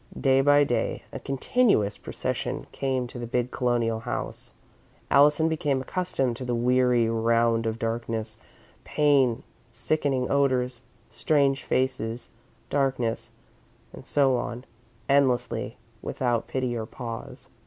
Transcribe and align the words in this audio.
Day 0.19 0.41
by 0.41 0.63
day, 0.63 1.03
a 1.13 1.19
continuous 1.19 1.95
procession 1.99 2.65
came 2.71 3.05
to 3.05 3.19
the 3.19 3.27
big 3.27 3.51
Colonial 3.51 3.99
house. 3.99 4.51
Allison 5.11 5.47
became 5.47 5.79
accustomed 5.79 6.35
to 6.37 6.43
the 6.43 6.55
weary 6.55 7.07
round 7.07 7.67
of 7.67 7.77
darkness, 7.77 8.37
pain, 8.83 9.43
sickening 9.69 10.27
odours, 10.27 10.81
strange 11.11 11.63
faces, 11.63 12.31
darkness, 12.71 13.29
and 13.93 14.03
so 14.03 14.37
on, 14.37 14.65
endlessly, 15.07 15.77
without 16.01 16.47
pity 16.47 16.75
or 16.75 16.87
pause. 16.87 17.49